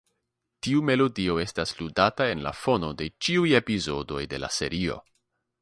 [0.67, 4.99] Tiu melodio estas ludata en la fono de ĉiuj epizodoj de la serio.